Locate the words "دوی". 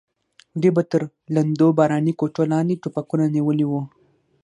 0.61-0.71